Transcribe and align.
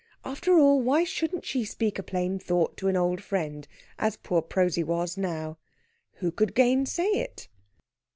After 0.25 0.57
all, 0.57 0.81
why 0.81 1.03
shouldn't 1.03 1.45
she 1.45 1.63
speak 1.63 1.99
a 1.99 2.01
plain 2.01 2.39
thought 2.39 2.75
to 2.77 2.87
an 2.87 2.97
old 2.97 3.21
friend, 3.21 3.67
as 3.99 4.17
poor 4.17 4.41
Prosy 4.41 4.83
was 4.83 5.15
now? 5.15 5.59
Who 6.13 6.31
could 6.31 6.55
gainsay 6.55 7.03
it? 7.05 7.47